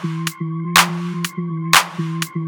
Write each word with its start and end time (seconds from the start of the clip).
Thank 0.00 0.40
you. 2.36 2.47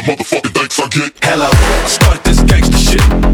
the 0.00 0.12
motherfucking 0.12 0.54
thanks 0.54 0.78
I 0.80 0.88
get. 0.88 1.12
Hello, 1.22 1.48
I 1.50 1.88
started 1.88 2.24
this 2.24 2.40
gangster 2.42 2.78
shit. 2.78 3.29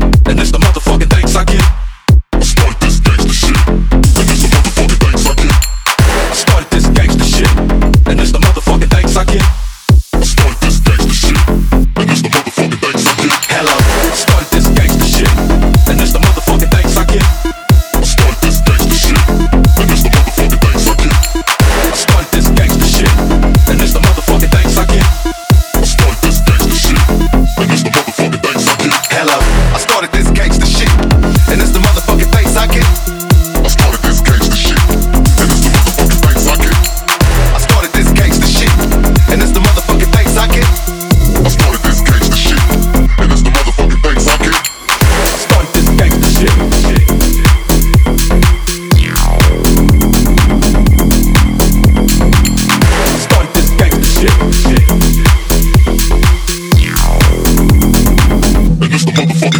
motherfucker. 59.07 59.56